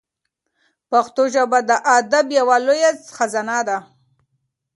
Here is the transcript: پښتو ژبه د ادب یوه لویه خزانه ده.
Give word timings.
پښتو 0.91 1.23
ژبه 1.35 1.59
د 1.69 1.71
ادب 1.97 2.25
یوه 2.39 2.55
لویه 2.65 2.91
خزانه 3.15 3.59
ده. 3.67 3.77